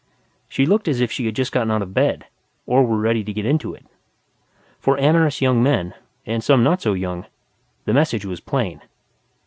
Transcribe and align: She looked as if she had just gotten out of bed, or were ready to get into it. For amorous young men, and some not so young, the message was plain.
She 0.49 0.65
looked 0.65 0.87
as 0.87 0.99
if 0.99 1.11
she 1.11 1.27
had 1.27 1.35
just 1.35 1.51
gotten 1.51 1.69
out 1.69 1.83
of 1.83 1.93
bed, 1.93 2.25
or 2.65 2.83
were 2.83 2.97
ready 2.97 3.23
to 3.23 3.31
get 3.31 3.45
into 3.45 3.75
it. 3.75 3.85
For 4.79 4.97
amorous 4.99 5.43
young 5.43 5.61
men, 5.61 5.93
and 6.25 6.43
some 6.43 6.63
not 6.63 6.81
so 6.81 6.93
young, 6.93 7.27
the 7.85 7.93
message 7.93 8.25
was 8.25 8.39
plain. 8.39 8.81